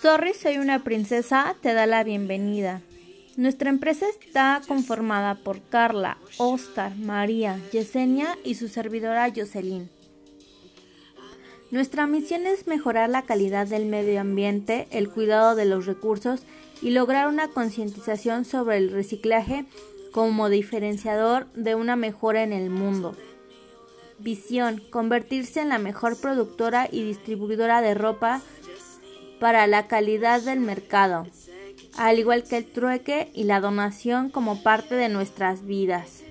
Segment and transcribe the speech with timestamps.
[0.00, 2.82] Sorry, soy una princesa, te da la bienvenida.
[3.36, 9.90] Nuestra empresa está conformada por Carla, Oscar, María, Yesenia y su servidora Jocelyn.
[11.72, 16.42] Nuestra misión es mejorar la calidad del medio ambiente, el cuidado de los recursos
[16.80, 19.64] y lograr una concientización sobre el reciclaje
[20.12, 23.16] como diferenciador de una mejora en el mundo.
[24.20, 28.42] Visión, convertirse en la mejor productora y distribuidora de ropa
[29.38, 31.26] para la calidad del mercado,
[31.96, 36.22] al igual que el trueque y la donación como parte de nuestras vidas.